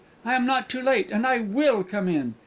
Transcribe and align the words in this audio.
"I 0.25 0.33
am 0.33 0.47
not 0.47 0.67
too 0.67 0.81
late; 0.81 1.11
and 1.11 1.27
I 1.27 1.41
will 1.41 1.83
come 1.83 2.09
in!" 2.09 2.33